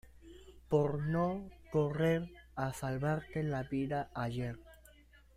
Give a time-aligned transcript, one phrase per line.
[0.67, 4.57] por no correr a salvarte la vida ayer.